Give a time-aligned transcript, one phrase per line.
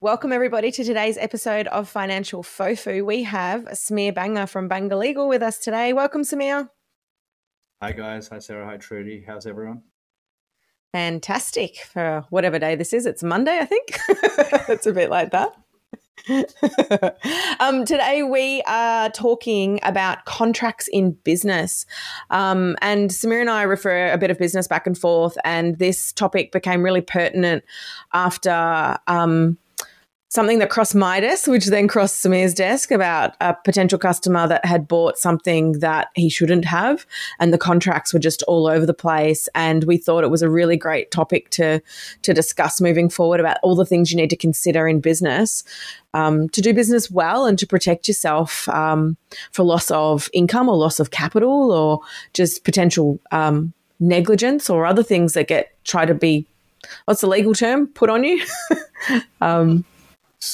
[0.00, 3.04] Welcome, everybody, to today's episode of Financial Fofu.
[3.04, 5.92] We have Samir Banga from Banga Legal with us today.
[5.92, 6.70] Welcome, Samir.
[7.82, 8.28] Hi, guys.
[8.28, 8.64] Hi, Sarah.
[8.64, 9.24] Hi, Trudy.
[9.26, 9.82] How's everyone?
[10.92, 13.04] Fantastic for whatever day this is.
[13.04, 13.98] It's Monday, I think.
[14.68, 15.54] it's a bit like that.
[17.60, 21.86] um, today we are talking about contracts in business.
[22.30, 26.12] Um, and Samir and I refer a bit of business back and forth, and this
[26.12, 27.64] topic became really pertinent
[28.12, 28.98] after.
[29.06, 29.58] Um,
[30.28, 34.64] something that crossed my desk, which then crossed Samir's desk about a potential customer that
[34.64, 37.06] had bought something that he shouldn't have.
[37.40, 39.48] And the contracts were just all over the place.
[39.54, 41.80] And we thought it was a really great topic to,
[42.22, 45.64] to discuss moving forward about all the things you need to consider in business
[46.14, 49.16] um, to do business well and to protect yourself um,
[49.52, 52.00] for loss of income or loss of capital or
[52.34, 56.46] just potential um, negligence or other things that get try to be
[57.06, 58.44] what's the legal term put on you
[59.40, 59.84] um,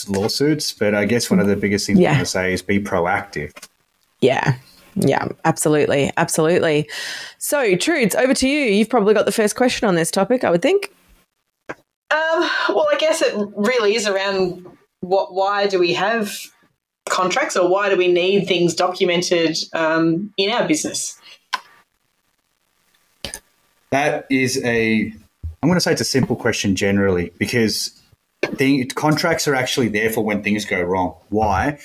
[0.08, 2.10] lawsuits, but I guess one of the biggest things yeah.
[2.10, 3.52] I want to say is be proactive.
[4.20, 4.56] Yeah.
[4.96, 6.12] Yeah, absolutely.
[6.16, 6.88] Absolutely.
[7.38, 8.60] So, Trudes, over to you.
[8.66, 10.94] You've probably got the first question on this topic, I would think.
[11.68, 14.64] Um, well, I guess it really is around
[15.00, 16.32] what why do we have
[17.08, 21.18] contracts or why do we need things documented um, in our business?
[23.90, 25.12] That is a,
[25.62, 28.00] I'm going to say it's a simple question generally because
[28.46, 31.16] thing, contracts are actually there for when things go wrong.
[31.28, 31.78] Why?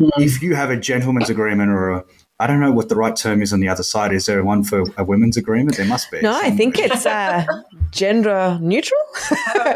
[0.00, 0.10] Mm.
[0.18, 2.04] If you have a gentleman's agreement or a
[2.40, 4.12] I don't know what the right term is on the other side.
[4.12, 5.76] Is there one for a women's agreement?
[5.76, 6.20] There must be.
[6.20, 6.52] No, somewhere.
[6.52, 7.44] I think it's uh,
[7.92, 9.00] gender neutral.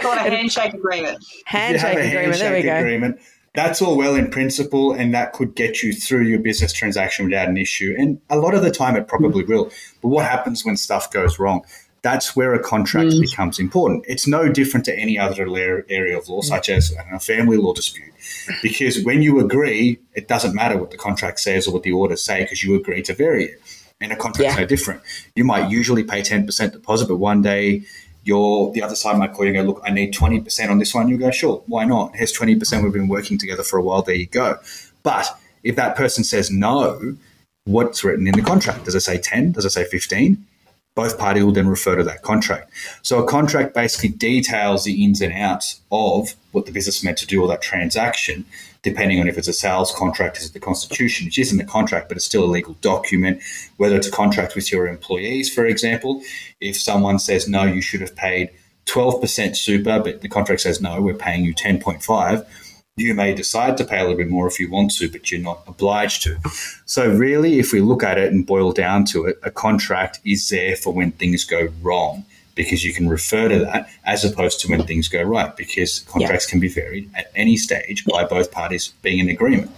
[0.00, 1.24] called a handshake agreement.
[1.44, 2.14] Handshake agreement.
[2.14, 2.76] Handshake there we go.
[2.76, 3.20] Agreement.
[3.54, 7.48] That's all well in principle, and that could get you through your business transaction without
[7.48, 7.94] an issue.
[7.96, 9.70] And a lot of the time, it probably will.
[10.02, 11.64] But what happens when stuff goes wrong?
[12.02, 13.20] That's where a contract mm.
[13.20, 14.04] becomes important.
[14.08, 15.42] It's no different to any other
[15.88, 18.12] area of law, such as a family law dispute,
[18.62, 22.22] because when you agree, it doesn't matter what the contract says or what the orders
[22.22, 23.60] say, because you agree to vary it.
[24.00, 24.60] And a contract's yeah.
[24.60, 25.02] no different.
[25.34, 27.82] You might usually pay ten percent deposit, but one day
[28.22, 30.78] you're the other side might call you and go, look, I need twenty percent on
[30.78, 31.08] this one.
[31.08, 32.14] You go, sure, why not?
[32.14, 32.84] Here's twenty percent.
[32.84, 34.02] We've been working together for a while.
[34.02, 34.58] There you go.
[35.02, 35.26] But
[35.64, 37.16] if that person says no,
[37.64, 38.84] what's written in the contract?
[38.84, 39.50] Does it say ten?
[39.50, 40.46] Does it say fifteen?
[40.98, 42.72] Both parties will then refer to that contract.
[43.02, 47.26] So a contract basically details the ins and outs of what the business meant to
[47.26, 48.44] do or that transaction,
[48.82, 52.08] depending on if it's a sales contract, is it the constitution, which isn't a contract,
[52.08, 53.40] but it's still a legal document,
[53.76, 56.20] whether it's a contract with your employees, for example.
[56.60, 58.50] If someone says, no, you should have paid
[58.86, 62.44] 12% super, but the contract says, no, we're paying you 10.5
[62.98, 65.40] you may decide to pay a little bit more if you want to, but you're
[65.40, 66.38] not obliged to.
[66.86, 70.48] So, really, if we look at it and boil down to it, a contract is
[70.48, 74.68] there for when things go wrong because you can refer to that as opposed to
[74.68, 76.50] when things go right because contracts yeah.
[76.50, 79.70] can be varied at any stage by both parties being in agreement.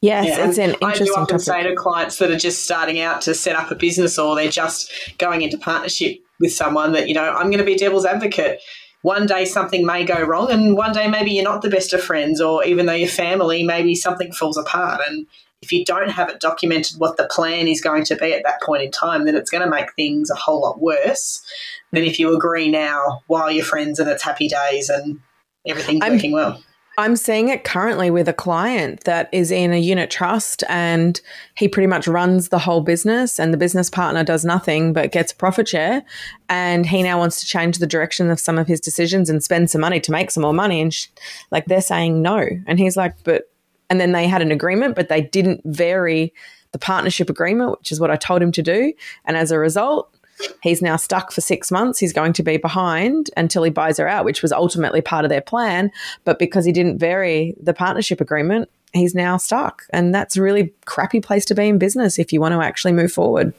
[0.00, 1.40] Yes, yeah, it's an interesting I do often topic.
[1.40, 4.50] say to clients that are just starting out to set up a business or they're
[4.50, 8.60] just going into partnership with someone that, you know, I'm going to be devil's advocate
[9.04, 12.02] one day something may go wrong and one day maybe you're not the best of
[12.02, 15.02] friends or even though you're family maybe something falls apart.
[15.06, 15.26] And
[15.60, 18.62] if you don't have it documented what the plan is going to be at that
[18.62, 21.44] point in time then it's going to make things a whole lot worse
[21.92, 25.20] than if you agree now while you're friends and it's happy days and
[25.66, 26.62] everything's I'm, working well
[26.96, 31.20] I'm seeing it currently with a client that is in a unit trust and
[31.56, 35.32] he pretty much runs the whole business and the business partner does nothing but gets
[35.32, 36.04] a profit share.
[36.48, 39.70] And he now wants to change the direction of some of his decisions and spend
[39.70, 40.80] some money to make some more money.
[40.80, 41.08] And sh-
[41.50, 42.46] like they're saying no.
[42.66, 43.50] And he's like, but,
[43.90, 46.32] and then they had an agreement, but they didn't vary
[46.70, 48.92] the partnership agreement, which is what I told him to do.
[49.24, 50.14] And as a result,
[50.62, 51.98] He's now stuck for six months.
[51.98, 55.28] He's going to be behind until he buys her out, which was ultimately part of
[55.28, 55.92] their plan.
[56.24, 59.84] But because he didn't vary the partnership agreement, he's now stuck.
[59.90, 62.92] And that's a really crappy place to be in business if you want to actually
[62.92, 63.52] move forward.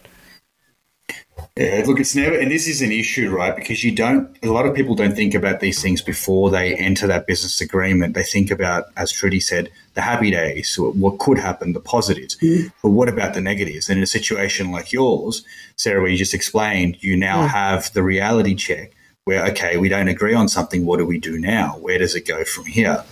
[1.58, 3.56] Yeah, look, it's never, and this is an issue, right?
[3.56, 7.08] Because you don't, a lot of people don't think about these things before they enter
[7.08, 8.14] that business agreement.
[8.14, 12.36] They think about, as Trudy said, the happy days, what could happen, the positives.
[12.38, 12.72] Mm.
[12.82, 13.90] But what about the negatives?
[13.90, 15.46] And in a situation like yours,
[15.78, 17.50] Sarah, where you just explained, you now mm.
[17.50, 18.92] have the reality check
[19.24, 20.86] where, okay, we don't agree on something.
[20.86, 21.78] What do we do now?
[21.80, 23.04] Where does it go from here?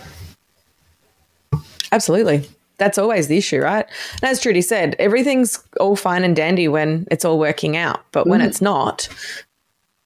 [1.92, 2.48] Absolutely
[2.84, 3.86] that's always the issue, right?
[4.22, 8.28] And as Trudy said, everything's all fine and dandy when it's all working out, but
[8.28, 8.46] when mm.
[8.46, 9.08] it's not,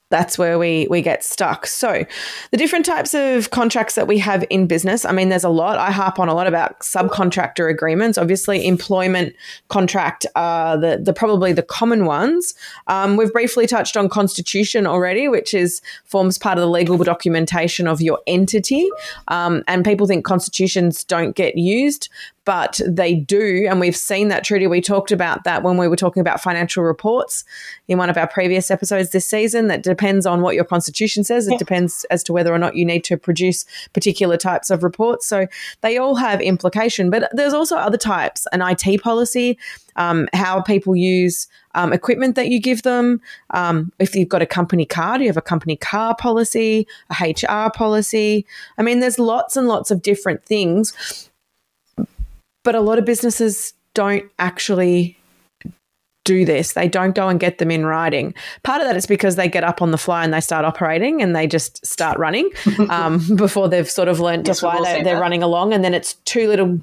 [0.10, 1.68] that's where we we get stuck.
[1.68, 2.06] So,
[2.52, 5.04] the different types of contracts that we have in business.
[5.04, 5.78] I mean, there's a lot.
[5.78, 8.18] I harp on a lot about subcontractor agreements.
[8.18, 9.36] Obviously, employment
[9.68, 12.54] contract are the the probably the common ones.
[12.88, 17.88] Um, we've briefly touched on constitution already, which is forms part of the legal documentation
[17.88, 18.88] of your entity.
[19.28, 22.08] Um, and people think constitutions don't get used,
[22.48, 23.68] but they do.
[23.70, 24.68] And we've seen that, Trudy.
[24.68, 27.44] We talked about that when we were talking about financial reports
[27.90, 29.68] in one of our previous episodes this season.
[29.68, 31.50] That depends on what your constitution says.
[31.50, 35.28] It depends as to whether or not you need to produce particular types of reports.
[35.28, 35.48] So
[35.82, 39.58] they all have implication, but there's also other types an IT policy,
[39.98, 43.20] um, how people use um, equipment that you give them.
[43.50, 47.30] Um, if you've got a company car, do you have a company car policy, a
[47.30, 48.46] HR policy?
[48.78, 51.27] I mean, there's lots and lots of different things
[52.68, 55.18] but a lot of businesses don't actually
[56.26, 56.74] do this.
[56.74, 58.34] They don't go and get them in writing.
[58.64, 61.22] Part of that is because they get up on the fly and they start operating
[61.22, 62.50] and they just start running
[62.90, 64.82] um, before they've sort of learned to yes, fly.
[64.84, 66.82] They, they're running along and then it's too little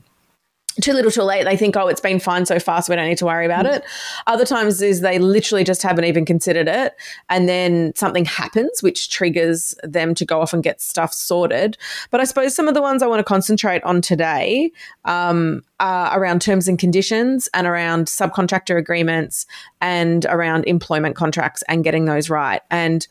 [0.81, 1.45] too little too late.
[1.45, 3.67] They think oh it's been fine so far so we don't need to worry about
[3.67, 3.85] it.
[4.27, 6.95] Other times is they literally just haven't even considered it.
[7.29, 11.77] And then something happens which triggers them to go off and get stuff sorted.
[12.11, 14.71] But i suppose some of the ones i want to concentrate on today
[15.05, 19.47] um, are around terms and conditions and around subcontractor agreements
[19.81, 22.63] and around employment contracts and getting those right.
[22.71, 23.07] And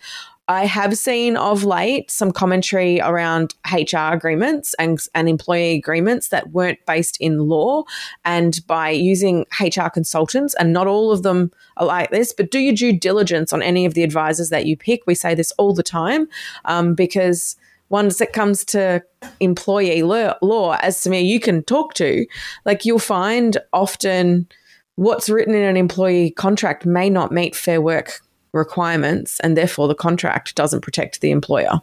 [0.50, 6.52] I have seen of late some commentary around HR agreements and, and employee agreements that
[6.52, 7.84] weren't based in law.
[8.26, 12.60] And by using HR consultants, and not all of them are like this, but do
[12.60, 15.04] your due diligence on any of the advisors that you pick.
[15.08, 16.28] We say this all the time
[16.66, 17.56] um, because
[17.88, 19.02] once it comes to
[19.40, 22.26] employee law, as Samir, you can talk to,
[22.66, 24.48] like you'll find often
[24.96, 28.20] what's written in an employee contract may not meet fair work
[28.54, 31.82] requirements, and therefore the contract doesn't protect the employer.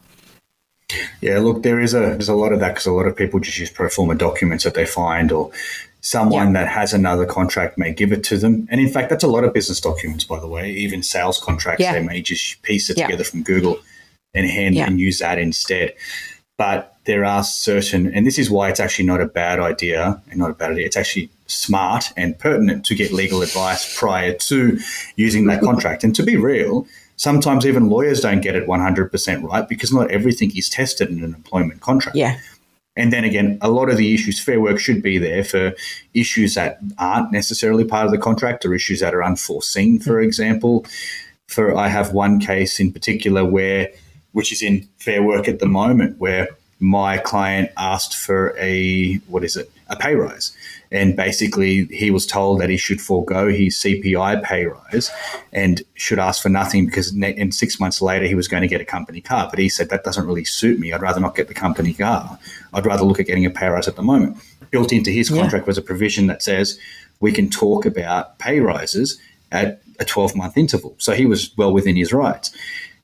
[1.20, 3.40] Yeah, look, there is a there's a lot of that because a lot of people
[3.40, 5.52] just use pro forma documents that they find, or
[6.00, 6.64] someone yeah.
[6.64, 8.66] that has another contract may give it to them.
[8.70, 10.70] And in fact, that's a lot of business documents, by the way.
[10.70, 11.92] Even sales contracts, yeah.
[11.92, 13.06] they may just piece it yeah.
[13.06, 13.78] together from Google
[14.34, 15.94] and hand and use that instead.
[16.56, 20.38] But there are certain, and this is why it's actually not a bad idea, and
[20.38, 20.86] not a bad idea.
[20.86, 24.78] It's actually smart and pertinent to get legal advice prior to
[25.16, 26.04] using that contract.
[26.04, 26.86] And to be real,
[27.16, 31.34] sometimes even lawyers don't get it 100% right because not everything is tested in an
[31.34, 32.16] employment contract.
[32.16, 32.38] Yeah.
[32.96, 35.74] And then again, a lot of the issues, fair work should be there for
[36.12, 40.26] issues that aren't necessarily part of the contract or issues that are unforeseen, for mm-hmm.
[40.26, 40.86] example.
[41.46, 43.90] For I have one case in particular where,
[44.32, 46.48] which is in fair work at the moment, where
[46.80, 50.52] my client asked for a what is it a pay rise
[50.92, 55.10] and basically he was told that he should forego his CPI pay rise
[55.52, 58.80] and should ask for nothing because in six months later he was going to get
[58.80, 61.48] a company car but he said that doesn't really suit me I'd rather not get
[61.48, 62.38] the company car
[62.72, 64.38] I'd rather look at getting a pay rise at the moment
[64.70, 65.70] built into his contract yeah.
[65.70, 66.78] was a provision that says
[67.18, 69.20] we can talk about pay rises
[69.52, 72.56] at a 12 month interval so he was well within his rights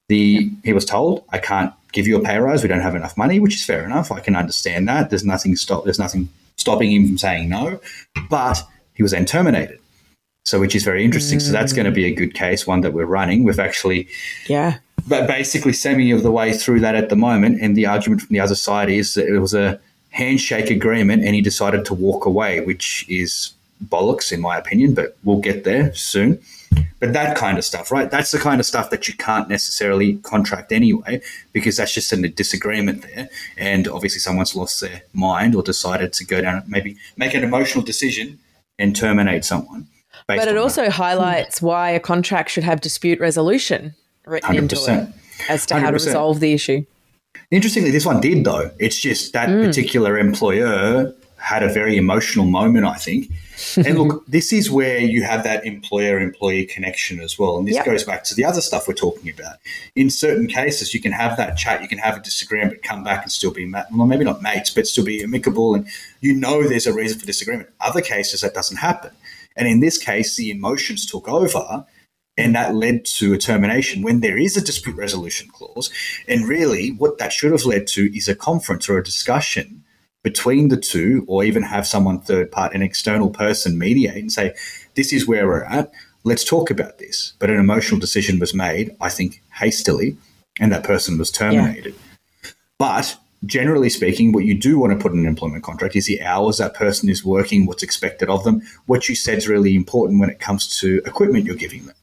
[0.09, 2.63] the he was told I can't give you a pay rise.
[2.63, 4.13] We don't have enough money, which is fair enough.
[4.13, 5.09] I can understand that.
[5.09, 5.85] There's nothing stop.
[5.85, 7.81] There's nothing stopping him from saying no.
[8.29, 8.63] But
[8.95, 9.79] he was then terminated.
[10.45, 11.39] So, which is very interesting.
[11.39, 11.43] Mm.
[11.43, 13.43] So that's going to be a good case, one that we're running.
[13.43, 14.09] We've actually,
[14.47, 17.61] yeah, but basically semi of the way through that at the moment.
[17.61, 19.81] And the argument from the other side is that it was a
[20.11, 23.53] handshake agreement, and he decided to walk away, which is
[23.85, 24.95] bollocks in my opinion.
[24.95, 26.41] But we'll get there soon.
[26.99, 28.11] But that kind of stuff, right?
[28.11, 31.21] That's the kind of stuff that you can't necessarily contract anyway,
[31.53, 33.29] because that's just in a disagreement there.
[33.57, 37.85] And obviously, someone's lost their mind or decided to go down, maybe make an emotional
[37.85, 38.39] decision
[38.79, 39.87] and terminate someone.
[40.27, 40.93] But it also that.
[40.93, 43.95] highlights why a contract should have dispute resolution
[44.27, 44.59] written 100%.
[44.59, 45.09] into it
[45.49, 45.81] as to 100%.
[45.81, 46.85] how to resolve the issue.
[47.51, 48.71] Interestingly, this one did, though.
[48.79, 49.65] It's just that mm.
[49.65, 53.31] particular employer had a very emotional moment, I think.
[53.77, 57.59] And look, this is where you have that employer employee connection as well.
[57.59, 57.85] And this yep.
[57.85, 59.57] goes back to the other stuff we're talking about.
[59.95, 63.05] In certain cases, you can have that chat, you can have a disagreement, but come
[63.05, 65.75] back and still be, well, maybe not mates, but still be amicable.
[65.75, 65.87] And
[66.21, 67.71] you know there's a reason for disagreement.
[67.81, 69.13] Other cases, that doesn't happen.
[69.57, 71.87] And in this case, the emotions took over
[72.39, 75.91] and that led to a termination when there is a dispute resolution clause.
[76.29, 79.85] And really, what that should have led to is a conference or a discussion
[80.27, 84.53] between the two, or even have someone third part, an external person mediate and say,
[84.97, 85.93] this is where we're at.
[86.25, 87.35] Let's talk about this.
[87.39, 90.17] But an emotional decision was made, I think, hastily,
[90.59, 91.95] and that person was terminated.
[91.95, 92.51] Yeah.
[92.77, 96.21] But generally speaking, what you do want to put in an employment contract is the
[96.23, 98.63] hours that person is working, what's expected of them.
[98.87, 101.95] What you said is really important when it comes to equipment you're giving them.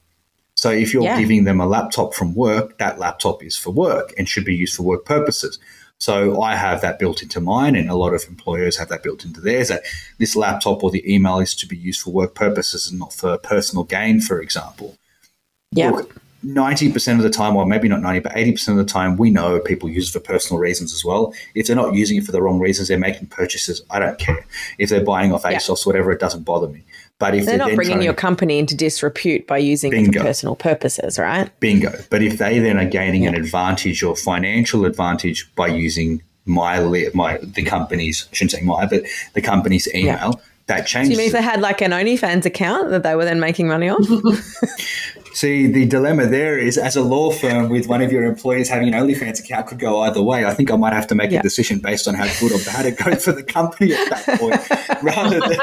[0.55, 1.19] So if you're Yeah.
[1.19, 4.75] giving them a laptop from work, that laptop is for work and should be used
[4.75, 5.59] for work purposes.
[6.03, 9.23] So I have that built into mine, and a lot of employers have that built
[9.23, 9.69] into theirs.
[9.69, 9.83] That
[10.17, 13.37] this laptop or the email is to be used for work purposes and not for
[13.37, 14.97] personal gain, for example.
[15.71, 15.91] Yeah.
[15.91, 16.13] Look,
[16.45, 19.61] 90% of the time, or maybe not 90, but 80% of the time, we know
[19.61, 21.33] people use it for personal reasons as well.
[21.55, 24.45] If they're not using it for the wrong reasons, they're making purchases, I don't care.
[24.77, 25.55] If they're buying off Yeah.
[25.55, 26.83] ASOS, whatever, it doesn't bother me.
[27.23, 30.57] But if They're they're, not bringing your company into disrepute by using it for personal
[30.57, 31.49] purposes, right?
[31.61, 31.93] bingo.
[32.09, 36.81] But if they then are gaining an advantage or financial advantage by using my
[37.13, 39.03] my the company's I shouldn't say my, but
[39.35, 41.11] the company's email, that Do changes.
[41.11, 43.87] you mean if they had like an OnlyFans account that they were then making money
[43.87, 44.05] off?
[45.33, 48.93] See, the dilemma there is as a law firm with one of your employees having
[48.93, 50.45] an OnlyFans account could go either way.
[50.45, 51.39] I think I might have to make Yeah.
[51.39, 54.39] a decision based on how good or bad it goes for the company at that
[54.39, 55.03] point.
[55.03, 55.57] Rather than,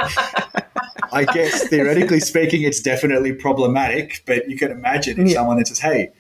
[1.13, 5.81] I guess, theoretically speaking, it's definitely problematic, but you can imagine if someone that says,
[5.81, 6.11] hey,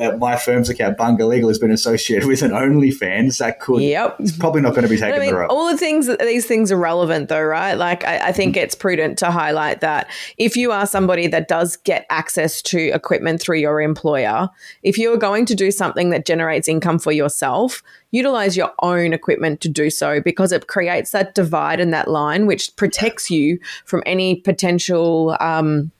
[0.00, 4.16] that my firm's account, Banga Legal, has been associated with an OnlyFans, that could, Yep.
[4.20, 5.48] it's probably not going to be taken I mean, the road.
[5.48, 7.74] all the things, these things are relevant though, right?
[7.74, 11.76] Like, I, I think it's prudent to highlight that if you are somebody that does
[11.76, 14.48] get access to equipment through your employer,
[14.82, 19.12] if you are going to do something that generates income for yourself, utilize your own
[19.12, 23.58] equipment to do so because it creates that divide and that line, which protects you
[23.84, 25.36] from any potential.
[25.40, 25.92] Um,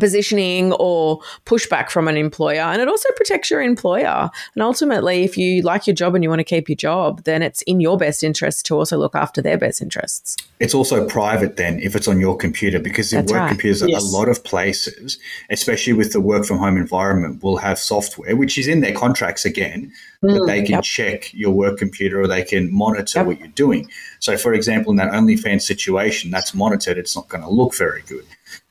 [0.00, 5.36] positioning or pushback from an employer and it also protects your employer and ultimately if
[5.36, 7.96] you like your job and you want to keep your job then it's in your
[7.96, 12.08] best interest to also look after their best interests it's also private then if it's
[12.08, 13.48] on your computer because in That's work right.
[13.48, 14.02] computers Yes.
[14.02, 15.18] a lot of places
[15.50, 19.44] especially with the work from home environment will have software which is in their contracts
[19.44, 20.82] again that mm, they can Yep.
[20.84, 23.26] check your work computer or they can monitor Yep.
[23.26, 27.42] what you're doing so for example in that OnlyFans situation that's monitored it's not going
[27.44, 28.24] to look very good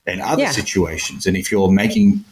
[0.05, 0.51] and other Yeah.
[0.51, 2.24] situations and if you're making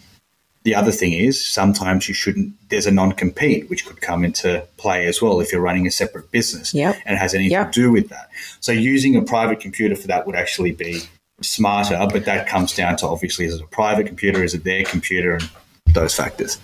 [0.64, 5.08] the other thing is sometimes you shouldn't there's a non-compete which could come into play
[5.08, 6.98] as well if you're running a separate business Yep.
[7.06, 7.72] and has anything Yep.
[7.72, 11.02] to do with that so using a private computer for that would actually be
[11.42, 14.84] smarter but that comes down to obviously is it a private computer is it their
[14.84, 15.50] computer and
[15.94, 16.58] those factors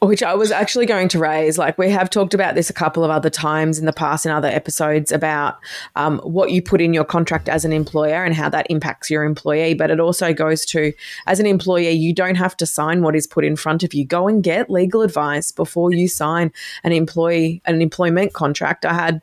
[0.00, 1.58] which I was actually going to raise.
[1.58, 4.32] Like we have talked about this a couple of other times in the past in
[4.32, 5.58] other episodes about
[5.94, 9.24] um, what you put in your contract as an employer and how that impacts your
[9.24, 9.74] employee.
[9.74, 10.94] But it also goes to,
[11.26, 14.06] as an employee, you don't have to sign what is put in front of you.
[14.06, 16.50] Go and get legal advice before you sign
[16.82, 18.86] an employee an employment contract.
[18.86, 19.20] I had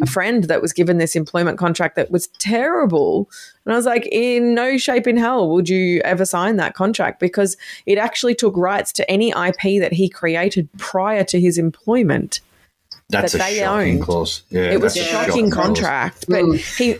[0.00, 3.28] a friend that was given this employment contract that was terrible.
[3.66, 7.20] And I was like, in no shape in hell would you ever sign that contract
[7.20, 12.40] because it actually took rights to any IP that he created prior to his employment.
[13.10, 14.02] that's That a they shocking owned.
[14.02, 15.66] clause yeah it was a that's shocking clause.
[15.66, 16.96] contract, but he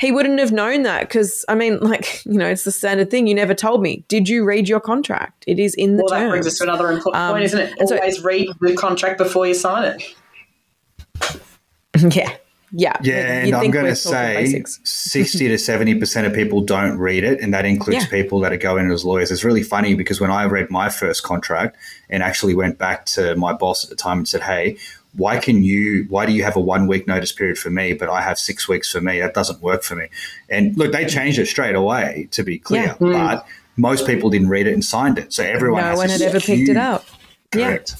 [0.00, 3.26] he wouldn't have known that because I mean, like you know, it's the standard thing.
[3.28, 4.02] You never told me.
[4.08, 5.44] Did you read your contract?
[5.46, 7.74] It is in the Well, that brings us to another important Um, point, isn't it?
[7.78, 11.36] and so- Always read the contract before you sign it.
[12.16, 12.34] yeah,
[12.72, 17.22] yeah, Yeah, You'd and I'm going to say 60 to 70% of people don't read
[17.22, 18.10] it, and that includes Yeah.
[18.10, 19.30] people that are going as lawyers.
[19.30, 21.76] It's really funny because when I read my first contract
[22.08, 24.78] and actually went back to my boss at the time and said, Hey,
[25.14, 28.08] why can you, why do you have a one week notice period for me, but
[28.08, 29.20] I have six weeks for me?
[29.20, 30.08] That doesn't work for me.
[30.48, 32.96] And look, they changed it straight away, to be clear, Yeah.
[32.98, 33.50] but hmm.
[33.82, 35.34] most people didn't read it and signed it.
[35.34, 37.04] So everyone no has one this had ever picked it up.
[37.52, 37.96] Correct.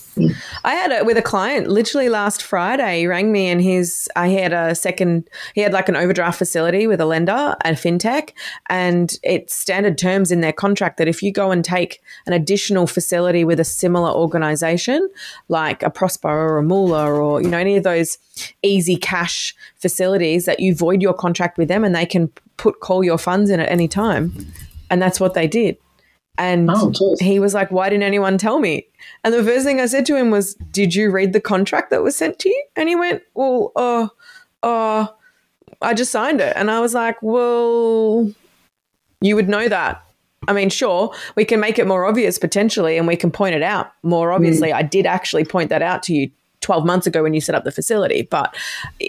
[0.65, 3.01] I had it with a client literally last Friday.
[3.01, 6.87] He rang me and his I had a second he had like an overdraft facility
[6.87, 8.31] with a lender, a fintech,
[8.69, 12.87] and it's standard terms in their contract that if you go and take an additional
[12.87, 15.09] facility with a similar organization,
[15.49, 18.19] like a Prospa or a Moula or you know any of those
[18.63, 23.05] easy cash facilities that you void your contract with them and they can put call
[23.05, 24.47] your funds in at any time.
[24.91, 25.77] And that's what they did.
[26.39, 28.87] And Oh, he was like, Why didn't anyone tell me?
[29.23, 32.03] And the first thing I said to him was, Did you read the contract that
[32.03, 32.65] was sent to you?
[32.77, 34.09] And he went, Well, uh,
[34.62, 35.09] uh,
[35.81, 36.55] I just signed it.
[36.57, 38.33] And I was like, Well,
[39.21, 40.05] you would know that.
[40.49, 43.62] I mean, sure, we can make it more obvious potentially and we can point it
[43.62, 44.73] out more obviously.
[44.73, 46.31] I did actually point that out to you
[46.62, 48.23] 12 months ago when you set up the facility.
[48.23, 48.57] But,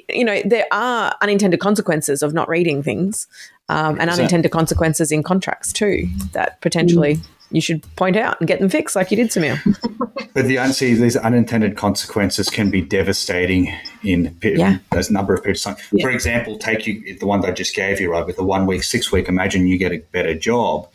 [0.09, 3.27] you know, there are unintended consequences of not reading things
[3.69, 7.19] um, and unintended consequences in contracts too that potentially
[7.51, 9.59] you should point out and get them fixed like you did, Samir.
[10.33, 13.71] But the unseen, these unintended consequences can be devastating
[14.03, 14.79] in Yeah.
[14.91, 15.75] a number of of time.
[16.01, 18.65] For example, take you the one that I just gave you, right, with the one
[18.65, 19.27] week, six week.
[19.29, 20.87] Imagine you get a better job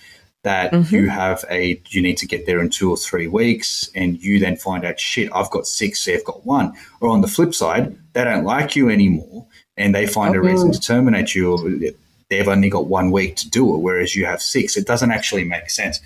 [0.43, 0.93] that Mm-hmm.
[0.93, 4.41] you have a you need to get there in two or three weeks, and you
[4.41, 6.73] then find out shit, I've got six, they've got one.
[7.01, 9.47] Or on the flip side, they don't like you anymore,
[9.77, 11.95] and they find a reason to terminate you.
[12.31, 14.77] They've only got one week to do it, whereas you have six.
[14.77, 16.01] It doesn't actually make sense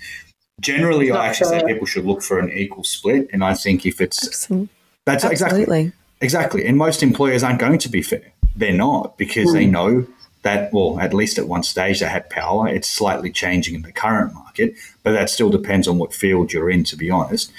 [0.59, 1.59] Generally, I actually fair.
[1.61, 4.69] say people should look for an equal split, and I think if it's Absolutely.
[5.05, 5.79] that's Absolutely.
[5.81, 8.31] exactly exactly, and most employers aren't going to be fair.
[8.55, 9.53] They're not because mm.
[9.53, 9.71] they hmm.
[9.71, 10.07] know
[10.43, 12.67] that, well, at least at one stage they had power.
[12.67, 16.69] It's slightly changing in the current market, but that still depends on what field you're
[16.69, 17.51] in, to be honest.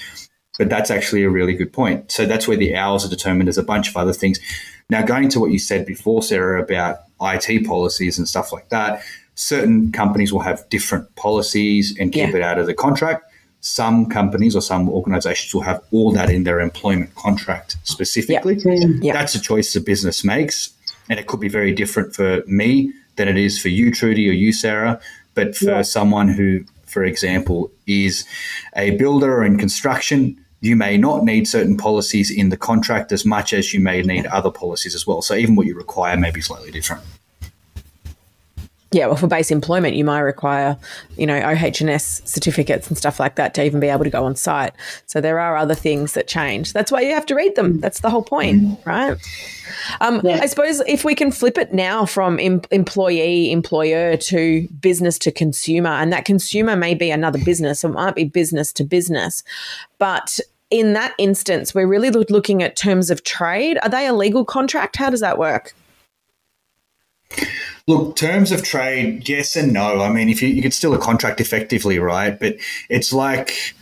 [0.57, 2.11] But that's actually a really good point.
[2.11, 3.47] So that's where the hours are determined.
[3.47, 4.39] There's a bunch of other things.
[4.89, 9.03] Now, going to what you said before, Sarah, about IT policies and stuff like that,
[9.35, 12.37] certain companies will have different policies and keep yeah.
[12.37, 13.31] it out of the contract.
[13.61, 18.55] Some companies or some organizations will have all that in their employment contract specifically.
[18.55, 18.73] Yeah.
[18.73, 18.85] Yeah.
[18.85, 19.13] Mm.
[19.13, 20.71] That's a choice the business makes.
[21.09, 24.33] And it could be very different for me than it is for you, Trudy, or
[24.33, 24.99] you, Sarah.
[25.33, 28.25] But for someone who, for example, is
[28.75, 33.25] a builder or in construction, you may not need certain policies in the contract as
[33.25, 35.21] much as you may need other policies as well.
[35.21, 37.03] So even what you require may be slightly different.
[38.95, 40.77] Yeah, well, for base employment, you might require,
[41.17, 44.37] you know, OH&S certificates and stuff like that to even be able to go on
[44.37, 44.71] site.
[45.05, 46.71] So there are other things that change.
[46.71, 47.81] That's why you have to read them.
[47.81, 48.89] That's the whole point, mm-hmm.
[48.89, 49.17] right?
[49.99, 50.39] Um, yeah.
[50.41, 55.31] I suppose if we can flip it now from em- employee, employer to business to
[55.31, 59.43] consumer, and that consumer may be another business, it might be business to business,
[59.97, 63.77] but in that instance, we're really looking at terms of trade.
[63.83, 64.95] Are they a legal contract?
[64.95, 65.73] How does that work?
[67.87, 70.01] Look, terms of trade, yes and no.
[70.01, 72.39] I mean, if you, you could still a contract effectively, right?
[72.39, 72.57] But
[72.89, 73.75] it's like,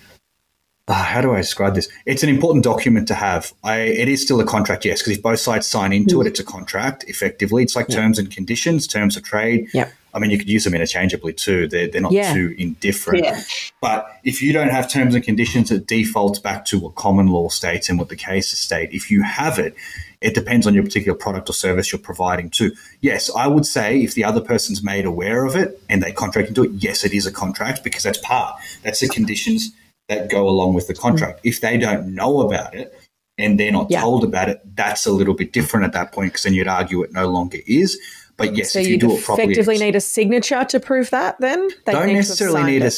[0.89, 1.87] Ah, how do I describe this?
[2.05, 3.53] It's an important document to have.
[3.63, 6.27] I, it is still a contract, yes, because if both sides sign into it, mm.
[6.27, 7.63] it's a contract effectively.
[7.63, 7.95] It's like yeah.
[7.95, 9.69] terms and conditions, terms of trade.
[9.73, 9.89] Yeah.
[10.13, 11.69] I mean, you could use them interchangeably too.
[11.69, 12.33] They're, they're not yeah.
[12.33, 13.23] too indifferent.
[13.23, 13.41] Yeah.
[13.79, 17.47] But if you don't have terms and conditions, it defaults back to what common law
[17.47, 18.89] states and what the cases state.
[18.91, 19.75] If you have it,
[20.19, 22.73] it depends on your particular product or service you're providing too.
[22.99, 26.49] Yes, I would say if the other person's made aware of it and they contract
[26.49, 28.59] into it, yes, it is a contract because that's part.
[28.83, 29.71] That's the conditions
[30.09, 31.39] that go along with the contract.
[31.43, 32.93] If they don't know about it
[33.37, 34.01] and they're not yeah.
[34.01, 37.03] told about it, that's a little bit different at that point because then you'd argue
[37.03, 37.99] it no longer is.
[38.35, 41.39] But yes, so if you do it properly, effectively need a signature to prove that.
[41.39, 42.91] Then they don't necessarily need a.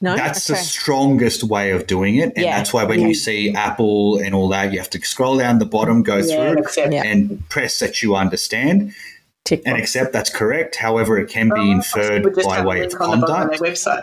[0.00, 0.14] No?
[0.14, 0.56] That's okay.
[0.56, 2.32] the strongest way of doing it.
[2.36, 2.56] And yeah.
[2.56, 3.08] that's why when yeah.
[3.08, 6.52] you see Apple and all that, you have to scroll down the bottom, go yeah,
[6.52, 6.94] through accept.
[6.94, 8.94] and press that you understand
[9.48, 10.76] Tick and accept that's correct.
[10.76, 13.60] However, it can be oh, inferred by way of conduct.
[13.60, 14.02] website.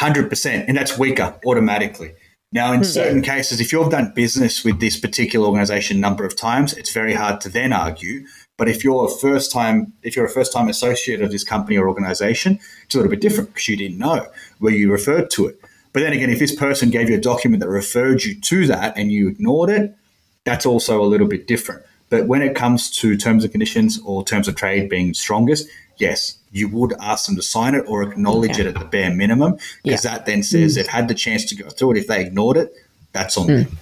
[0.00, 0.64] 100%.
[0.66, 2.14] And that's weaker automatically.
[2.52, 2.84] Now, in hmm.
[2.84, 6.92] certain cases, if you've done business with this particular organization a number of times, it's
[6.92, 8.24] very hard to then argue
[8.60, 11.78] but if you're a first time, if you're a first time associate of this company
[11.78, 14.26] or organization, it's a little bit different because you didn't know
[14.58, 15.58] where you referred to it.
[15.94, 18.98] But then again, if this person gave you a document that referred you to that
[18.98, 19.96] and you ignored it,
[20.44, 21.84] that's also a little bit different.
[22.10, 25.66] But when it comes to terms and conditions or terms of trade being strongest,
[26.00, 28.62] yes, you would ask them to sign it or acknowledge okay.
[28.62, 30.12] it at the bare minimum because yeah.
[30.12, 30.76] that then says mm.
[30.76, 31.98] they've had the chance to go through it.
[31.98, 32.72] If they ignored it,
[33.12, 33.64] that's on mm.
[33.64, 33.78] them.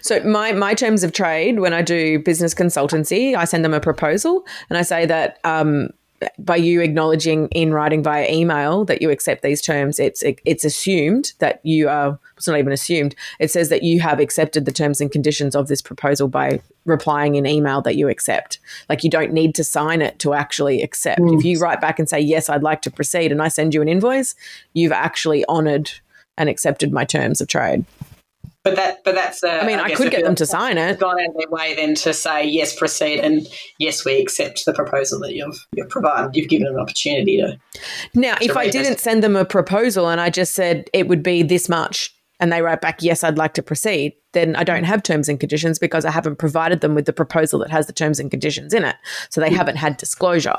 [0.00, 3.80] So my my terms of trade when I do business consultancy, I send them a
[3.80, 5.90] proposal and I say that um,
[6.38, 11.32] by you acknowledging in writing via email that you accept these terms, it's it's assumed
[11.38, 12.18] that you are.
[12.36, 13.14] It's not even assumed.
[13.38, 17.34] It says that you have accepted the terms and conditions of this proposal by replying
[17.34, 18.58] in email that you accept.
[18.88, 21.20] Like you don't need to sign it to actually accept.
[21.20, 21.38] Mm.
[21.38, 23.82] If you write back and say yes, I'd like to proceed, and I send you
[23.82, 24.34] an invoice,
[24.72, 25.90] you've actually honoured
[26.36, 27.84] and accepted my terms of trade.
[28.68, 29.42] But that, but that's.
[29.42, 30.98] Uh, I mean, I, I could get them to sign it.
[30.98, 33.46] Gone out of their way then to say yes, proceed, and
[33.78, 36.36] yes, we accept the proposal that you've you've provided.
[36.36, 37.58] You've given an opportunity to.
[38.14, 41.22] Now, to if I didn't send them a proposal and I just said it would
[41.22, 44.84] be this much, and they write back, yes, I'd like to proceed, then I don't
[44.84, 47.92] have terms and conditions because I haven't provided them with the proposal that has the
[47.92, 48.96] terms and conditions in it.
[49.30, 50.56] So they haven't had disclosure.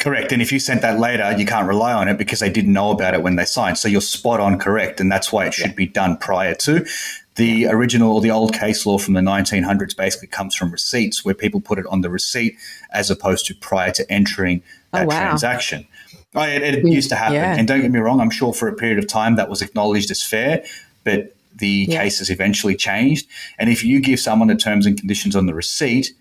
[0.00, 0.32] Correct.
[0.32, 2.90] And if you sent that later, you can't rely on it because they didn't know
[2.90, 3.76] about it when they signed.
[3.76, 4.98] So you're spot on correct.
[4.98, 5.74] And that's why it should yeah.
[5.74, 6.86] be done prior to.
[7.36, 11.34] The original or the old case law from the 1900s basically comes from receipts where
[11.34, 12.56] people put it on the receipt
[12.92, 14.62] as opposed to prior to entering
[14.94, 15.28] oh, that oh, wow.
[15.28, 15.86] transaction.
[16.34, 17.34] Oh, it, it, used to happen.
[17.34, 17.56] Yeah.
[17.56, 20.10] And don't get me wrong, I'm sure for a period of time that was acknowledged
[20.10, 20.64] as fair,
[21.04, 22.02] but the yeah.
[22.02, 23.28] cases eventually changed.
[23.58, 26.14] And if you give someone the terms and conditions on the receipt,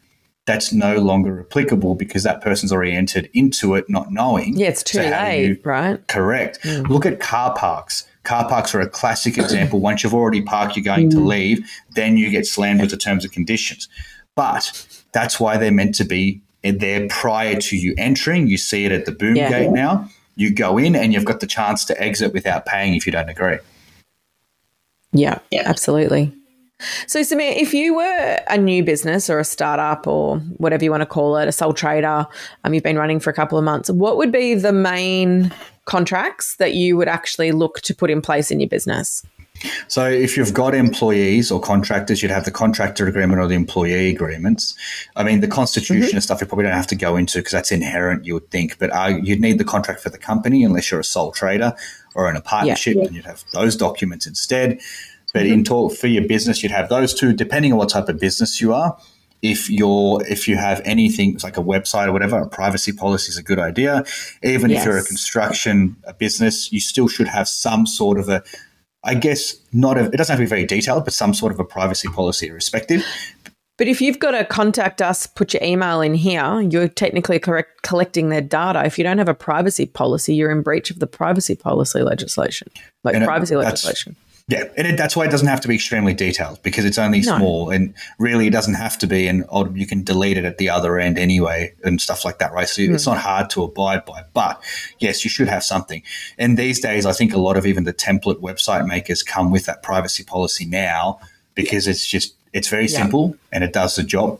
[0.49, 4.57] that's no longer applicable because that person's already entered into it not knowing.
[4.57, 6.07] Yeah, it's too so late, you, right?
[6.07, 6.59] Correct.
[6.63, 6.88] Mm.
[6.88, 8.07] Look at car parks.
[8.23, 9.79] Car parks are a classic example.
[9.79, 11.12] Once you've already parked, you're going mm.
[11.12, 13.88] to leave, then you get slammed with the terms and conditions.
[14.35, 18.47] But that's why they're meant to be there prior to you entering.
[18.47, 19.51] You see it at the boom yeah.
[19.51, 20.09] gate now.
[20.35, 23.29] You go in and you've got the chance to exit without paying if you don't
[23.29, 23.59] agree.
[25.12, 25.63] Yeah, yeah.
[25.65, 26.33] absolutely.
[27.08, 31.02] So, Samir, if you were a new business or a startup or whatever you want
[31.02, 32.26] to call it, a sole trader,
[32.63, 35.54] um, you've been running for a couple of months, what would be the main
[35.86, 39.26] contracts that you would actually look to put in place in your business?
[39.89, 44.10] So, if you've got employees or contractors, you'd have the contractor agreement or the employee
[44.10, 44.74] agreements.
[45.18, 46.15] I mean, the constitution mm-hmm.
[46.15, 48.80] and stuff you probably don't have to go into because that's inherent, you would think.
[48.80, 51.76] But uh, you'd need the contract for the company unless you're a sole trader
[52.15, 53.06] or in a partnership, yeah.
[53.06, 54.80] and you'd have those documents instead.
[55.34, 55.54] But mm-hmm.
[55.54, 58.60] in talk for your business, you'd have those two, depending on what type of business
[58.60, 58.98] you are.
[59.42, 63.38] If you're if you have anything like a website or whatever, a privacy policy is
[63.38, 64.04] a good idea.
[64.44, 64.82] Even yes.
[64.82, 68.44] if you're a construction a business, you still should have some sort of a
[69.04, 71.60] I guess not a, it doesn't have to be very detailed, but some sort of
[71.60, 73.06] a privacy policy respective.
[73.78, 77.82] But if you've got to contact us, put your email in here, you're technically correct
[77.82, 78.84] collecting their data.
[78.86, 82.70] If you don't have a privacy policy, you're in breach of the privacy policy legislation,
[83.06, 84.18] like and privacy it, legislation.
[84.49, 87.21] Yeah, and it, that's why it doesn't have to be extremely detailed because it's only
[87.21, 87.38] no.
[87.38, 89.27] small, and really it doesn't have to be.
[89.27, 92.67] And you can delete it at the other end anyway, and stuff like that, right?
[92.67, 92.95] So mm.
[92.95, 94.23] it's not hard to abide by.
[94.33, 94.59] But
[94.97, 96.01] yes, you should have something.
[96.39, 99.65] And these days, I think a lot of even the template website makers come with
[99.67, 101.19] that privacy policy now
[101.53, 102.97] because it's just it's very yeah.
[102.97, 104.39] simple and it does the job.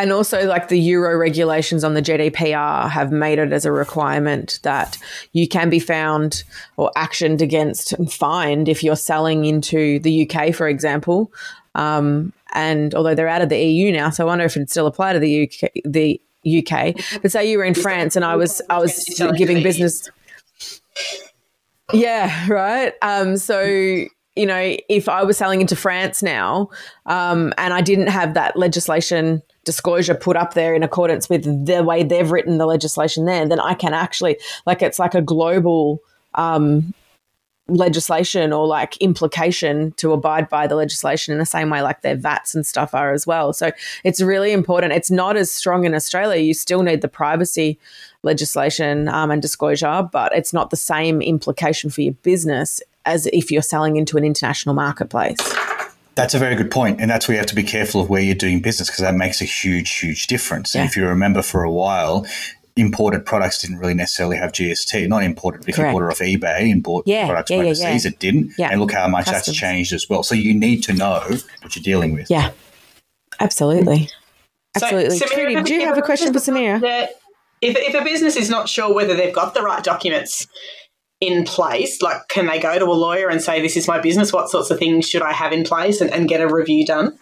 [0.00, 4.58] And also, like the Euro regulations on the GDPR have made it as a requirement
[4.62, 4.96] that
[5.34, 6.42] you can be found
[6.78, 11.30] or actioned against and fined if you're selling into the UK, for example.
[11.74, 14.86] Um, and although they're out of the EU now, so I wonder if it still
[14.86, 15.70] apply to the UK.
[15.84, 19.04] The UK, but say you were in France and I was I was
[19.36, 20.08] giving business.
[21.92, 22.94] Yeah, right.
[23.02, 26.70] Um, so you know, if I was selling into France now
[27.04, 31.82] um, and I didn't have that legislation disclosure put up there in accordance with the
[31.82, 36.00] way they've written the legislation there, then I can actually, like, it's like a global
[36.34, 36.94] um,
[37.70, 42.16] legislation or like implication to abide by the legislation in the same way like their
[42.16, 43.52] VATs and stuff are as well.
[43.52, 43.70] So
[44.04, 44.92] it's really important.
[44.92, 46.42] It's not as strong in Australia.
[46.42, 47.78] You still need the privacy
[48.22, 53.50] legislation um, and disclosure, but it's not the same implication for your business as if
[53.50, 55.38] you're selling into an international marketplace.
[56.20, 58.20] That's a very good point, and that's where you have to be careful of where
[58.20, 60.74] you're doing business because that makes a huge, huge difference.
[60.74, 60.82] Yeah.
[60.82, 62.26] And if you remember, for a while,
[62.76, 65.08] imported products didn't really necessarily have GST.
[65.08, 65.94] Not imported, but if Correct.
[65.94, 68.52] you bought it off eBay and bought yeah, products yeah, from overseas, yeah, it didn't.
[68.58, 69.46] And look how much Customs.
[69.46, 70.22] that's changed as well.
[70.22, 71.22] So you need to know
[71.62, 72.28] what you're dealing with.
[72.28, 72.50] Yeah,
[73.40, 74.10] absolutely,
[74.76, 75.16] absolutely.
[75.16, 77.08] So, Trudy, do you have a question for Samira?
[77.62, 80.46] If, if a business is not sure whether they've got the right documents
[81.20, 82.02] in place?
[82.02, 84.32] Like, can they go to a lawyer and say, This is my business?
[84.32, 87.18] What sorts of things should I have in place and, and get a review done?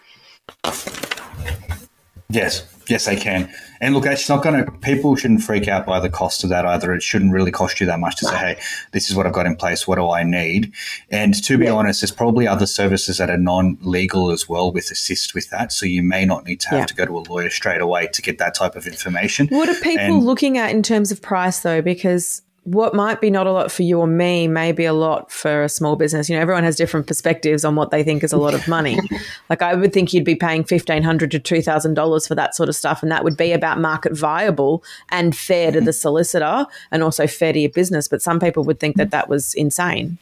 [2.30, 3.50] Yes, yes, they can.
[3.80, 6.66] And look, it's not going to, people shouldn't freak out by the cost of that
[6.66, 6.92] either.
[6.92, 8.32] It shouldn't really cost you that much to no.
[8.32, 8.60] say, hey,
[8.92, 9.86] this is what I've got in place.
[9.86, 10.74] What do I need?
[11.10, 11.72] And to be yeah.
[11.72, 15.72] honest, there's probably other services that are non legal as well with assist with that.
[15.72, 16.86] So you may not need to have yeah.
[16.86, 19.46] to go to a lawyer straight away to get that type of information.
[19.48, 21.80] What are people and, looking at in terms of price though?
[21.80, 25.32] Because what might be not a lot for you or me may be a lot
[25.32, 26.28] for a small business.
[26.28, 28.98] You know, everyone has different perspectives on what they think is a lot of money.
[29.48, 32.54] like I would think you'd be paying fifteen hundred to two thousand dollars for that
[32.54, 35.96] sort of stuff, and that would be about market viable and fair to the mm-hmm.
[35.96, 38.06] solicitor and also fair to your business.
[38.06, 39.10] But some people would think that mm-hmm.
[39.10, 40.18] that was insane.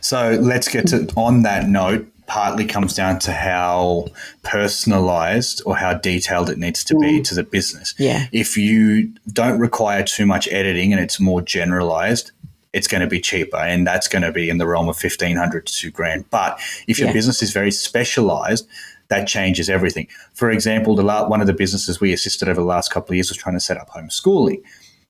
[0.00, 4.06] So let's get to on that note partly comes down to how
[4.44, 7.24] personalized or how detailed it needs to be mm.
[7.24, 7.94] to the business.
[7.98, 8.26] Yeah.
[8.32, 12.30] If you don't require too much editing and it's more generalized,
[12.74, 15.66] it's going to be cheaper and that's going to be in the realm of 1500
[15.66, 16.28] to 2 grand.
[16.28, 17.14] But if your yeah.
[17.14, 18.68] business is very specialized,
[19.08, 20.06] that changes everything.
[20.34, 23.30] For example, the one of the businesses we assisted over the last couple of years
[23.30, 24.62] was trying to set up homeschooling.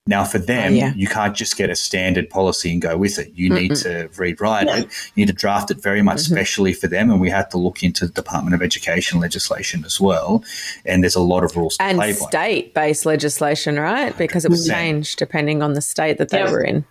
[0.07, 0.95] Now, for them, oh, yeah.
[0.95, 3.31] you can't just get a standard policy and go with it.
[3.35, 3.61] You Mm-mm.
[3.61, 4.79] need to rewrite yeah.
[4.79, 4.85] it.
[5.15, 6.35] You need to draft it very much mm-hmm.
[6.35, 7.11] specially for them.
[7.11, 10.43] And we had to look into the Department of Education legislation as well.
[10.87, 14.17] And there's a lot of rules and state based legislation, right?
[14.17, 16.87] Because it would change depending on the state that they were in.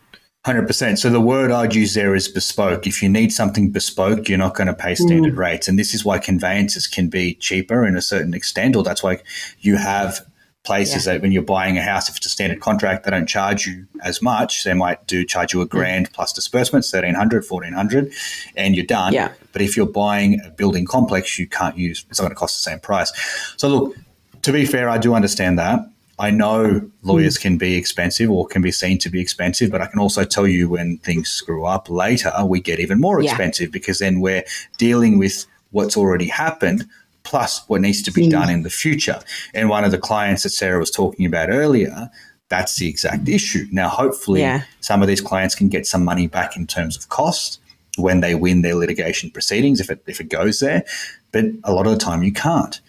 [0.47, 0.97] 100%.
[0.97, 2.87] So the word I'd use there is bespoke.
[2.87, 5.37] If you need something bespoke, you're not going to pay standard mm.
[5.37, 5.67] rates.
[5.67, 9.19] And this is why conveyances can be cheaper in a certain extent, or that's why
[9.59, 10.25] you have
[10.67, 11.13] places yeah.
[11.13, 13.87] that when you're buying a house, if it's a standard contract, they don't charge you
[14.03, 14.65] as much.
[14.65, 15.69] They might do charge you a mm.
[15.69, 18.13] grand plus disbursements, 1300 1400
[18.57, 19.13] and you're done.
[19.13, 19.31] Yeah.
[19.53, 22.57] But if you're buying a building complex, you can't use, it's not going to cost
[22.57, 23.11] the same price.
[23.55, 23.95] So look,
[24.43, 25.79] to be fair, I do understand that.
[26.19, 27.41] I know lawyers mm.
[27.41, 30.47] can be expensive or can be seen to be expensive, but I can also tell
[30.47, 33.29] you when things screw up later, we get even more yeah.
[33.29, 34.43] expensive because then we're
[34.77, 36.85] dealing with what's already happened
[37.27, 38.31] plus what needs to be mm.
[38.31, 39.19] done in the future.
[39.53, 42.09] And one of the clients that Sarah was talking about earlier,
[42.49, 43.65] that's the exact issue.
[43.71, 44.63] Now, hopefully, yeah.
[44.79, 47.59] some of these clients can get some money back in terms of cost
[47.97, 50.85] when they win their litigation proceedings, if it, if it goes there.
[51.33, 52.79] But a lot of the time, you can't.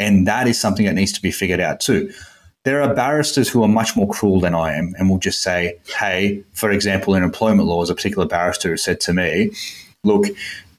[0.00, 2.12] And that is something that needs to be figured out too.
[2.64, 5.78] There are barristers who are much more cruel than I am and will just say,
[6.00, 9.52] hey, for example, in employment laws, a particular barrister has said to me,
[10.02, 10.26] look,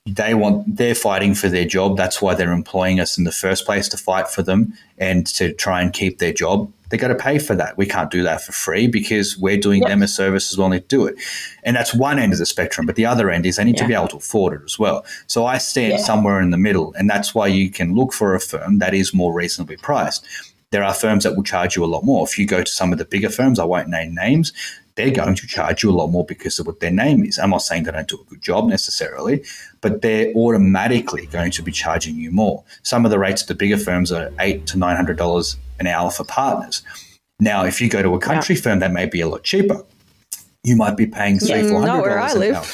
[0.05, 1.97] they want they're fighting for their job.
[1.97, 5.51] That's why they're employing us in the first place to fight for them and to
[5.53, 6.71] try and keep their job.
[6.89, 7.77] They got to pay for that.
[7.77, 9.89] We can't do that for free because we're doing yep.
[9.89, 11.15] them a service as well to do it.
[11.63, 12.85] And that's one end of the spectrum.
[12.85, 13.81] But the other end is they need yeah.
[13.81, 15.03] to be able to afford it as well.
[15.25, 15.97] So I stand yeah.
[15.97, 19.15] somewhere in the middle, and that's why you can look for a firm that is
[19.15, 20.27] more reasonably priced.
[20.69, 22.23] There are firms that will charge you a lot more.
[22.23, 24.53] If you go to some of the bigger firms, I won't name names,
[24.95, 27.37] they're going to charge you a lot more because of what their name is.
[27.37, 29.43] I'm not saying they don't do a good job necessarily,
[29.81, 32.63] but they're automatically going to be charging you more.
[32.83, 35.87] Some of the rates at the bigger firms are eight to nine hundred dollars an
[35.87, 36.81] hour for partners.
[37.39, 38.61] Now, if you go to a country yeah.
[38.61, 39.83] firm, that may be a lot cheaper.
[40.63, 42.65] You might be paying three, yeah, four hundred dollars an hour.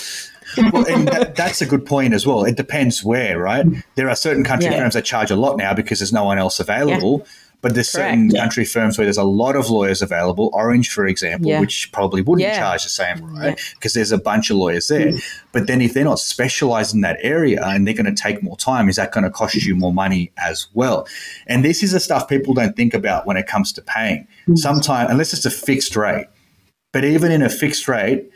[0.72, 2.44] well, and that, that's a good point as well.
[2.44, 3.66] It depends where, right?
[3.96, 4.80] There are certain country yeah.
[4.80, 7.20] firms that charge a lot now because there's no one else available.
[7.20, 7.32] Yeah.
[7.62, 8.42] But there's Correct, certain yeah.
[8.42, 10.50] country firms where there's a lot of lawyers available.
[10.54, 11.60] Orange, for example, yeah.
[11.60, 12.58] which probably wouldn't yeah.
[12.58, 13.60] charge the same, right?
[13.76, 15.10] Because there's a bunch of lawyers there.
[15.12, 15.24] Mm.
[15.52, 18.58] But then if they're not specialized in that area and they're going to take more
[18.58, 21.08] time, is that going to cost you more money as well?
[21.46, 24.28] And this is the stuff people don't think about when it comes to paying.
[24.48, 24.58] Mm.
[24.58, 26.26] Sometimes, unless it's a fixed rate,
[26.92, 28.30] but even in a fixed rate,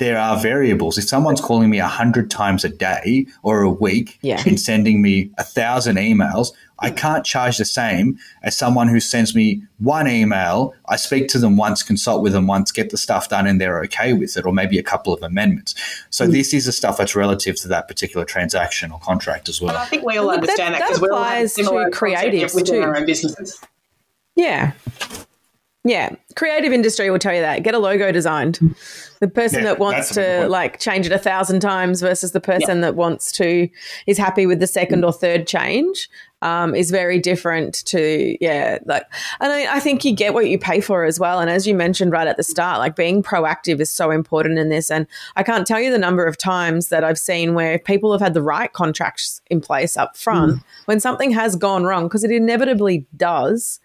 [0.00, 0.98] there are variables.
[0.98, 4.42] If someone's calling me a hundred times a day or a week yeah.
[4.46, 9.34] and sending me a thousand emails, I can't charge the same as someone who sends
[9.34, 10.74] me one email.
[10.88, 13.82] I speak to them once, consult with them once, get the stuff done, and they're
[13.84, 15.74] okay with it, or maybe a couple of amendments.
[16.08, 16.32] So mm.
[16.32, 19.76] this is the stuff that's relative to that particular transaction or contract as well.
[19.76, 23.60] I think we all understand that, because we applies to creatives within our own businesses.
[24.34, 24.72] Yeah.
[25.90, 27.64] Yeah, creative industry will tell you that.
[27.64, 28.60] Get a logo designed.
[29.18, 32.76] The person yeah, that wants to like change it a thousand times versus the person
[32.76, 32.82] yeah.
[32.82, 33.68] that wants to
[34.06, 36.08] is happy with the second or third change
[36.42, 39.02] um, is very different to yeah like
[39.40, 41.74] and I, I, think you get what you pay for as well and as you
[41.74, 45.42] mentioned right at the start like being proactive is so important in this and i
[45.42, 48.42] can't tell you the number of times that i've seen where people have had the
[48.42, 50.64] right contracts in place up front mm.
[50.86, 53.80] when something has gone wrong because it inevitably does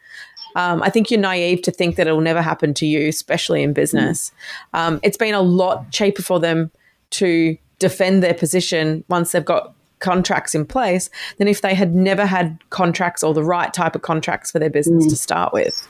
[0.55, 3.73] um, I think you're naive to think that it'll never happen to you, especially in
[3.73, 4.31] business.
[4.73, 4.79] Mm.
[4.79, 6.71] Um, it's been a lot cheaper for them
[7.11, 12.25] to defend their position once they've got contracts in place than if they had never
[12.25, 15.09] had contracts or the right type of contracts for their business mm.
[15.09, 15.87] to start with.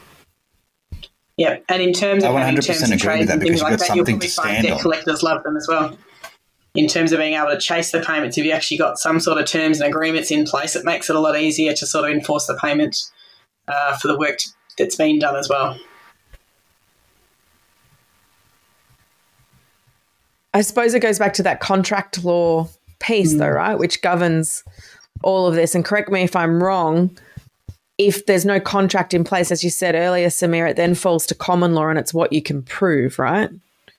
[1.37, 4.27] Yeah, and in terms of having terms of trade and things like that, you'll probably
[4.29, 5.97] find debt collectors love them as well.
[6.75, 9.37] In terms of being able to chase the payments, if you actually got some sort
[9.37, 12.11] of terms and agreements in place, it makes it a lot easier to sort of
[12.15, 12.97] enforce the payment
[13.67, 14.39] uh, for the work
[14.77, 15.77] that's been done as well.
[20.53, 23.39] I suppose it goes back to that contract law piece, mm.
[23.39, 23.77] though, right?
[23.77, 24.63] Which governs
[25.21, 25.75] all of this.
[25.75, 27.17] And correct me if I'm wrong.
[27.97, 31.35] If there's no contract in place, as you said earlier, Samir, it then falls to
[31.35, 33.49] common law and it's what you can prove, right?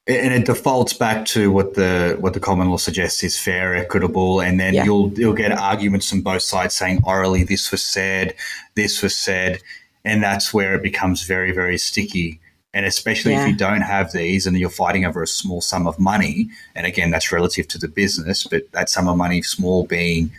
[0.09, 4.41] And it defaults back to what the what the common law suggests is fair, equitable,
[4.41, 4.85] and then yeah.
[4.85, 8.35] you'll you'll get arguments from both sides saying orally this was said,
[8.77, 9.61] this was said,
[10.05, 12.41] and that's where it becomes very very sticky.
[12.73, 13.43] And especially yeah.
[13.43, 16.87] if you don't have these and you're fighting over a small sum of money, and
[16.87, 20.31] again, that's relative to the business, but that sum of money, small being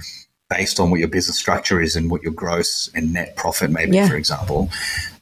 [0.49, 3.85] based on what your business structure is and what your gross and net profit may
[3.85, 4.07] be, yeah.
[4.07, 4.69] for example,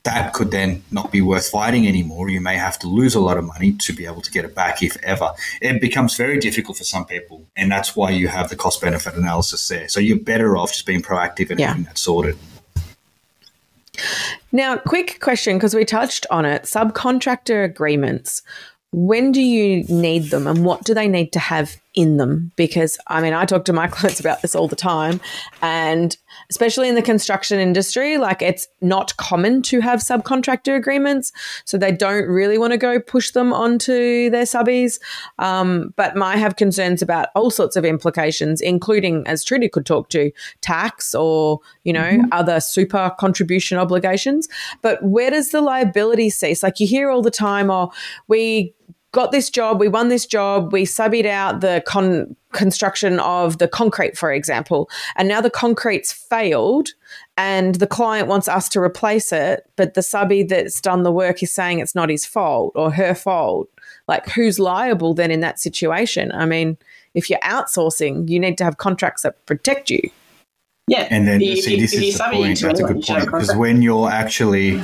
[0.04, 2.30] that could then not be worth fighting anymore.
[2.30, 4.54] You may have to lose a lot of money to be able to get it
[4.54, 5.32] back, if ever.
[5.62, 9.16] It becomes very difficult for some people, and that's why you have the cost benefit
[9.16, 9.90] analysis there.
[9.90, 11.70] So you're better off just being proactive and yeah.
[11.70, 12.38] having that sorted.
[14.52, 18.44] Now, quick question because we touched on it subcontractor agreements.
[18.91, 22.52] When do you need them and what do they need to have in them?
[22.56, 25.19] Because I mean, I talk to my clients about this all the time,
[25.62, 26.15] and
[26.49, 31.31] especially in the construction industry, like it's not common to have subcontractor agreements.
[31.65, 34.99] So they don't really want to go push them onto their subbies,
[35.39, 40.10] um, but might have concerns about all sorts of implications, including, as Trudy could talk
[40.10, 40.31] to,
[40.62, 42.27] tax or, you know, mm-hmm.
[42.31, 44.47] other super contribution obligations.
[44.81, 46.63] But where does the liability cease?
[46.63, 47.91] Like you hear all the time, oh,
[48.27, 48.73] we
[49.15, 53.67] got this job, we won this job, we subbied out the con- construction of the
[53.67, 56.89] concrete, for example, and now the concrete's failed
[57.38, 61.41] and the client wants us to replace it, but the subby that's done the work
[61.41, 63.69] is saying it's not his fault or her fault.
[64.10, 66.32] Like, who's liable then in that situation?
[66.34, 66.78] I mean,
[67.13, 70.01] if you're outsourcing, you need to have contracts that protect you.
[70.88, 71.08] Yeah.
[71.10, 72.60] And then, the, see, this is the point.
[72.60, 73.25] That's a good point.
[73.25, 74.84] Because when you're actually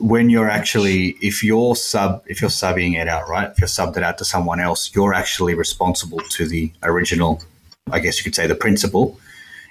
[0.00, 3.96] when you're actually if you're sub if you're subbing it out right if you're subbed
[3.96, 7.42] it out to someone else you're actually responsible to the original
[7.90, 9.18] i guess you could say the principal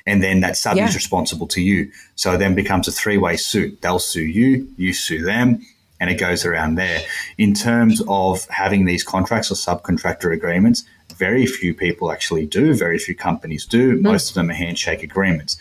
[0.08, 0.88] and then that sub yeah.
[0.88, 1.92] is responsible to you.
[2.16, 3.82] So it then becomes a three way suit.
[3.82, 5.62] They'll sue you, you sue them,
[6.00, 7.02] and it goes around there.
[7.38, 10.86] In terms of having these contracts or subcontractor agreements,
[11.18, 12.74] very few people actually do.
[12.74, 13.98] Very few companies do.
[13.98, 14.02] Mm.
[14.02, 15.58] Most of them are handshake agreements.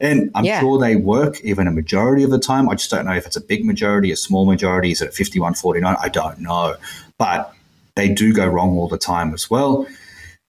[0.00, 0.60] And I'm yeah.
[0.60, 2.68] sure they work even a majority of the time.
[2.68, 4.90] I just don't know if it's a big majority, a small majority.
[4.90, 5.96] Is it 51 49?
[6.00, 6.76] I don't know.
[7.18, 7.54] But
[7.94, 9.86] they do go wrong all the time as well.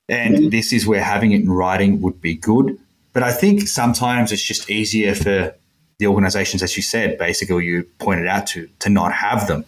[0.09, 0.49] And mm-hmm.
[0.49, 2.77] this is where having it in writing would be good.
[3.13, 5.55] But I think sometimes it's just easier for
[5.99, 9.65] the organizations, as you said, basically you pointed out to, to not have them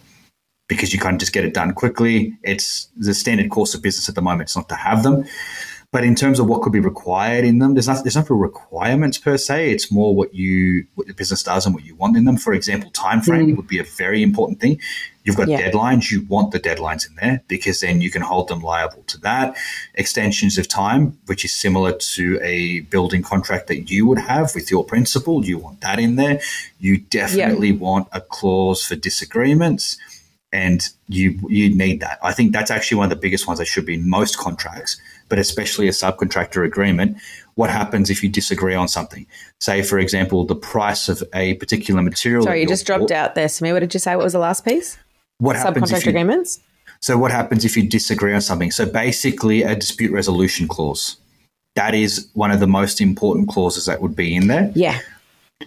[0.68, 2.32] because you kind of just get it done quickly.
[2.44, 4.42] It's the standard course of business at the moment.
[4.42, 5.24] It's not to have them.
[5.92, 8.38] But in terms of what could be required in them, there's not there's not real
[8.38, 9.72] requirements per se.
[9.72, 12.36] It's more what you what the business does and what you want in them.
[12.36, 13.56] For example, time frame mm.
[13.56, 14.80] would be a very important thing.
[15.24, 15.68] You've got yeah.
[15.68, 16.12] deadlines.
[16.12, 19.56] You want the deadlines in there because then you can hold them liable to that.
[19.94, 24.70] Extensions of time, which is similar to a building contract that you would have with
[24.70, 26.40] your principal, you want that in there.
[26.78, 27.78] You definitely yeah.
[27.78, 29.98] want a clause for disagreements
[30.52, 32.18] and you you need that.
[32.22, 35.00] I think that's actually one of the biggest ones that should be in most contracts,
[35.30, 37.16] but especially a subcontractor agreement.
[37.54, 39.26] What happens if you disagree on something?
[39.60, 42.42] Say, for example, the price of a particular material.
[42.42, 43.12] Sorry, you just dropped bought.
[43.12, 43.72] out there, Samir.
[43.72, 44.16] What did you say?
[44.16, 44.98] What was the last piece?
[45.38, 46.60] What happens subcontractor you, agreements?
[47.00, 48.70] So, what happens if you disagree on something?
[48.70, 51.16] So, basically, a dispute resolution clause.
[51.76, 54.70] That is one of the most important clauses that would be in there.
[54.74, 55.00] Yeah.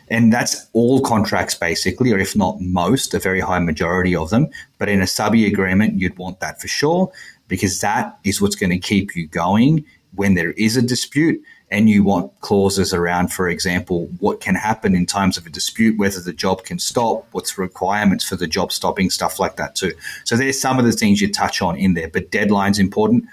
[0.10, 4.49] And that's all contracts basically, or if not most, a very high majority of them.
[4.80, 7.12] But in a subby agreement, you'd want that for sure,
[7.54, 9.86] because that is what's going to keep you going
[10.16, 11.39] when there is a dispute.
[11.70, 16.00] And you want clauses around, for example, what can happen in times of a dispute,
[16.00, 19.76] whether the job can stop, what's the requirements for the job stopping, stuff like that
[19.76, 19.94] too.
[20.24, 23.26] So there's some of the things you touch on in there, but deadline's important.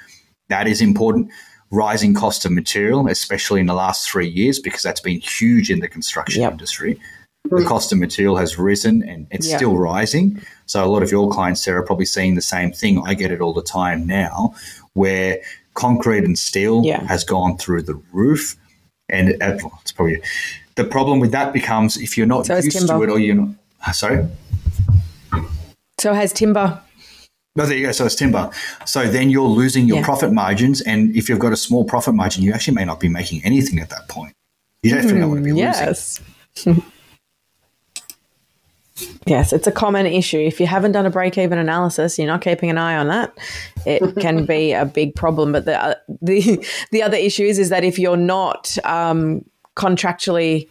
[0.51, 1.31] That is important
[1.71, 5.81] rising cost of material, especially in the last three years, because that's been huge in
[5.81, 6.53] the construction yep.
[6.53, 7.01] industry.
[7.45, 9.59] The cost of material has risen and it's yep.
[9.59, 10.41] still rising.
[10.67, 13.03] So a lot of your clients, Sarah, are probably seeing the same thing.
[13.07, 14.55] I get it all the time now,
[14.93, 15.41] where
[15.75, 17.03] concrete and steel yeah.
[17.07, 18.57] has gone through the roof.
[19.09, 20.23] And it's probably
[20.77, 23.49] the problem with that becomes if you're not so used to it or you're not.
[23.87, 24.29] Uh, sorry.
[25.99, 26.81] So has timber.
[27.57, 27.93] No, there you go.
[27.93, 28.51] So it's timber.
[28.87, 30.05] So then you're losing your yeah.
[30.05, 30.81] profit margins.
[30.83, 33.81] And if you've got a small profit margin, you actually may not be making anything
[33.81, 34.35] at that point.
[34.83, 36.21] You definitely mm, don't want to be yes.
[36.57, 36.75] losing.
[36.75, 36.93] yes,
[39.53, 40.39] it's a common issue.
[40.39, 43.37] If you haven't done a break even analysis, you're not keeping an eye on that.
[43.87, 45.53] It can be a big problem.
[45.53, 49.45] But the, uh, the, the other issue is, is that if you're not um,
[49.77, 50.69] contractually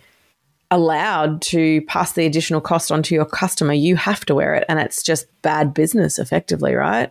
[0.71, 4.65] allowed to pass the additional cost onto your customer, you have to wear it.
[4.69, 7.09] And it's just bad business, effectively, right?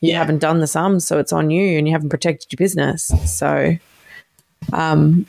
[0.00, 0.18] You yeah.
[0.18, 3.10] haven't done the sums, so it's on you and you haven't protected your business.
[3.26, 3.76] So,
[4.72, 5.26] um,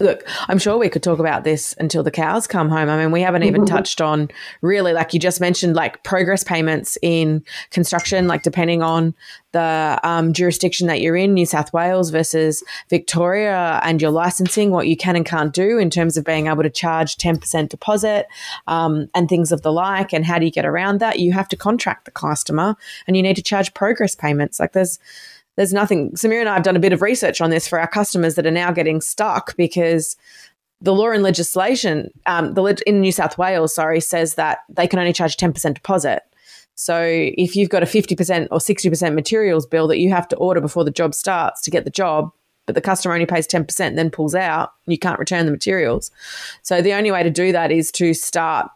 [0.00, 2.88] Look, I'm sure we could talk about this until the cows come home.
[2.88, 4.28] I mean, we haven't even touched on
[4.60, 9.14] really, like you just mentioned, like progress payments in construction, like depending on
[9.52, 14.88] the um, jurisdiction that you're in, New South Wales versus Victoria, and your licensing, what
[14.88, 18.26] you can and can't do in terms of being able to charge 10% deposit
[18.66, 20.12] um, and things of the like.
[20.12, 21.20] And how do you get around that?
[21.20, 24.58] You have to contract the customer and you need to charge progress payments.
[24.58, 24.98] Like there's,
[25.56, 26.12] there's nothing.
[26.12, 28.46] Samir and I have done a bit of research on this for our customers that
[28.46, 30.16] are now getting stuck because
[30.80, 34.98] the law and legislation, um, the in New South Wales, sorry, says that they can
[34.98, 36.22] only charge ten percent deposit.
[36.74, 40.28] So if you've got a fifty percent or sixty percent materials bill that you have
[40.28, 42.32] to order before the job starts to get the job,
[42.66, 46.10] but the customer only pays ten percent, then pulls out, you can't return the materials.
[46.62, 48.68] So the only way to do that is to start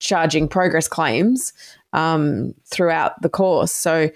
[0.00, 1.52] charging progress claims
[1.92, 3.72] um, throughout the course.
[3.72, 4.10] So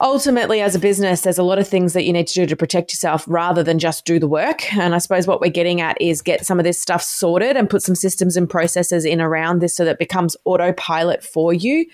[0.00, 2.56] ultimately, as a business, there's a lot of things that you need to do to
[2.56, 4.72] protect yourself rather than just do the work.
[4.74, 7.68] And I suppose what we're getting at is get some of this stuff sorted and
[7.68, 11.86] put some systems and processes in around this so that it becomes autopilot for you.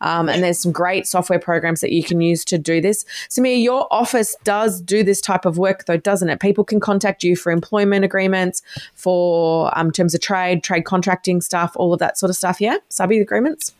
[0.00, 3.04] Um, and there's some great software programs that you can use to do this.
[3.28, 6.40] Samir, your office does do this type of work, though, doesn't it?
[6.40, 8.62] People can contact you for employment agreements,
[8.94, 12.60] for um, terms of trade, trade contracting stuff, all of that sort of stuff.
[12.60, 13.74] Yeah, subby agreements.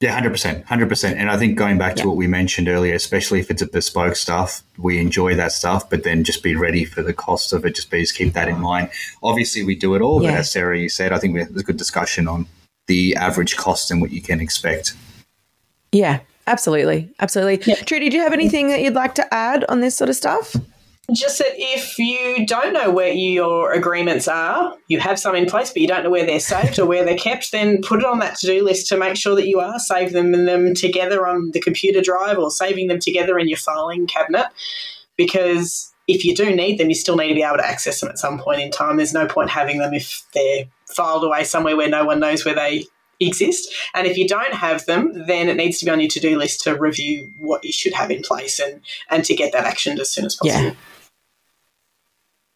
[0.00, 1.18] Yeah, hundred percent, hundred percent.
[1.18, 2.06] And I think going back to yeah.
[2.06, 6.04] what we mentioned earlier, especially if it's a bespoke stuff, we enjoy that stuff, but
[6.04, 7.74] then just be ready for the cost of it.
[7.74, 8.88] Just please keep that in mind.
[9.22, 10.30] Obviously, we do it all, yeah.
[10.30, 12.46] but as Sarah you said, I think we had a good discussion on
[12.86, 14.94] the average cost and what you can expect.
[15.92, 17.62] Yeah, absolutely, absolutely.
[17.66, 17.82] Yeah.
[17.82, 20.56] Trudy, do you have anything that you'd like to add on this sort of stuff?
[21.12, 25.70] Just that if you don't know where your agreements are, you have some in place,
[25.70, 28.18] but you don't know where they're saved or where they're kept, then put it on
[28.20, 31.26] that to do list to make sure that you are saving them and them together
[31.26, 34.46] on the computer drive or saving them together in your filing cabinet.
[35.16, 38.08] Because if you do need them, you still need to be able to access them
[38.08, 38.96] at some point in time.
[38.96, 42.54] There's no point having them if they're filed away somewhere where no one knows where
[42.54, 42.84] they
[43.20, 43.72] exist.
[43.94, 46.38] And if you don't have them, then it needs to be on your to do
[46.38, 48.80] list to review what you should have in place and,
[49.10, 50.68] and to get that actioned as soon as possible.
[50.68, 50.74] Yeah.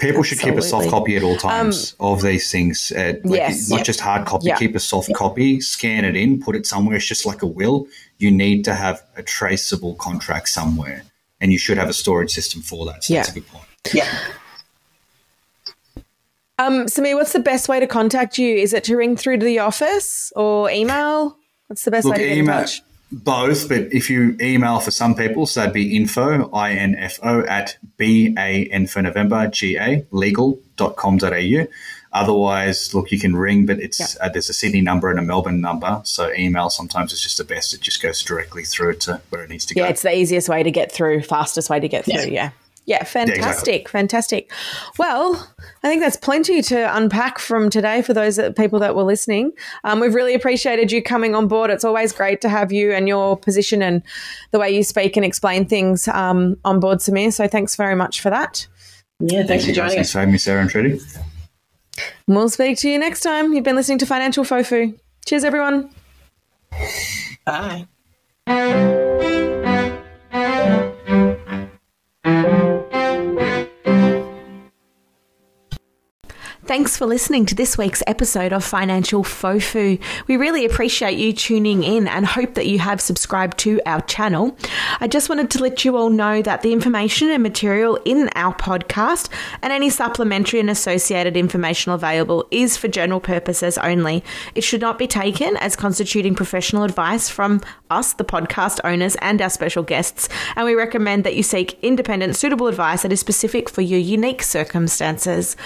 [0.05, 2.93] People should keep a soft copy at all times of these things.
[2.93, 3.69] Uh, like, Yes.
[3.71, 3.87] Not Yep.
[3.87, 4.47] just hard copy.
[4.49, 4.57] Yeah.
[4.59, 6.97] Keep a soft copy, scan it in, put it somewhere.
[6.97, 7.87] It's just like a will.
[8.19, 11.05] You need to have a traceable contract somewhere,
[11.41, 13.05] and you should have a storage system for that.
[13.05, 13.65] So that's a good point.
[13.93, 14.09] Yeah.
[16.59, 18.55] Um, Samir, what's the best way to contact you?
[18.57, 21.37] Is it to ring through to the office or email?
[21.67, 22.83] What's the best Look, way to get email in touch?
[23.15, 28.87] Both, but if you email for some people, so that'd be info, I-N-F-O, at B-A-N
[28.87, 31.67] for November, G-A, legal.com.au.
[32.13, 35.61] Otherwise, look, you can ring, but it's uh, there's a Sydney number and a Melbourne
[35.61, 36.01] number.
[36.05, 37.75] So email sometimes is just the best.
[37.75, 39.85] It just goes directly through to where it needs to Yeah, go.
[39.87, 42.15] Yeah, it's the easiest way to get through, fastest way to get through.
[42.15, 42.27] Yeah.
[42.27, 42.51] Yeah,
[43.03, 44.53] fantastic, fantastic.
[44.99, 45.51] Well,
[45.83, 49.53] I think that's plenty to unpack from today for those that, people that were listening.
[49.85, 51.71] Um, we've really appreciated you coming on board.
[51.71, 54.03] It's always great to have you and your position and
[54.51, 57.33] the way you speak and explain things um, on board, Samir.
[57.33, 58.67] So thanks very much for that.
[59.19, 59.45] Yeah.
[59.45, 59.77] Thanks for Thank you guys.
[59.77, 60.13] joining Thanks us.
[60.13, 61.01] for having me, Sarah and Trudy.
[62.27, 63.53] We'll speak to you next time.
[63.53, 64.99] You've been listening to Financial Fofu.
[65.25, 65.91] Cheers, everyone.
[67.47, 67.87] Bye.
[76.67, 80.01] Thanks for listening to this week's episode of Financial Fofu.
[80.27, 84.57] We really appreciate you tuning in and hope that you have subscribed to our channel.
[84.99, 88.55] I just wanted to let you all know that the information and material in our
[88.55, 89.29] podcast
[89.61, 94.25] and any supplementary and associated information available is for general purposes only.
[94.55, 97.61] It should not be taken as constituting professional advice from
[97.91, 102.37] us, the podcast owners, and our special guests, and we recommend that you seek independent,
[102.37, 105.57] suitable advice that is specific for your unique circumstances.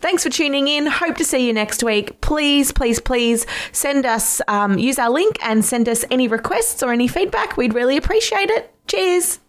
[0.00, 0.86] Thanks for tuning in.
[0.86, 2.22] Hope to see you next week.
[2.22, 6.90] Please, please, please send us, um, use our link and send us any requests or
[6.90, 7.58] any feedback.
[7.58, 8.72] We'd really appreciate it.
[8.86, 9.40] Cheers.